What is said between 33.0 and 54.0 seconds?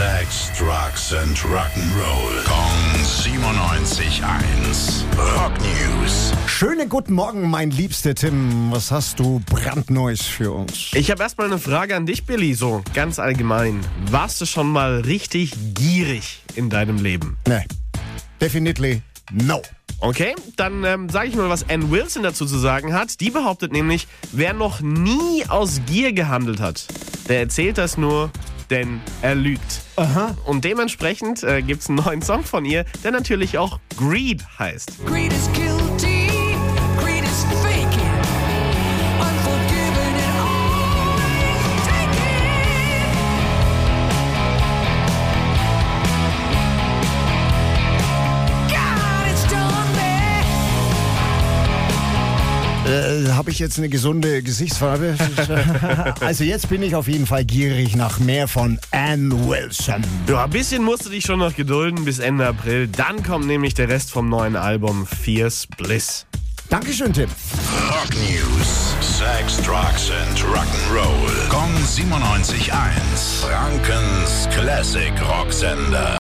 der natürlich auch Greed heißt. Greed is guilty, Äh, Habe ich jetzt eine